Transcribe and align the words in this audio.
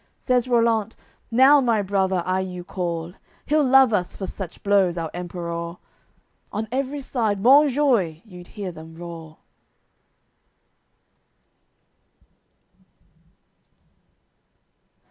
Says 0.17 0.47
Rollant: 0.47 0.95
"Now 1.29 1.61
my 1.61 1.83
brother 1.83 2.23
I 2.25 2.39
you 2.39 2.63
call; 2.63 3.13
He'll 3.45 3.63
love 3.63 3.93
us 3.93 4.17
for 4.17 4.25
such 4.25 4.63
blows, 4.63 4.97
our 4.97 5.11
Emperor." 5.13 5.77
On 6.51 6.67
every 6.71 7.01
side 7.01 7.39
"Monjoie" 7.39 8.23
you'ld 8.25 8.47
hear 8.47 8.71
them 8.71 8.95
roar. 8.95 9.37